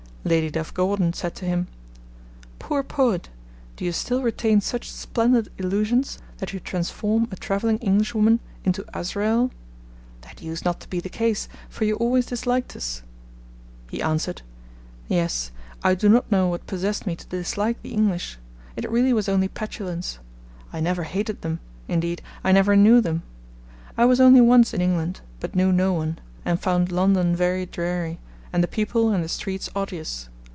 [0.23, 1.65] Lady Duff Gordon said to him:
[2.59, 3.29] 'Poor Poet,
[3.75, 9.49] do you still retain such splendid illusions, that you transform a travelling Englishwoman into Azrael?
[10.21, 13.01] That used not to be the case, for you always disliked us.'
[13.89, 14.43] He answered:
[15.07, 15.49] 'Yes,
[15.83, 18.37] I do not know what possessed me to dislike the English,...
[18.75, 20.19] it really was only petulance;
[20.71, 23.23] I never hated them, indeed, I never knew them.
[23.97, 28.19] I was only once in England, but knew no one, and found London very dreary,
[28.53, 30.27] and the people and the streets odious.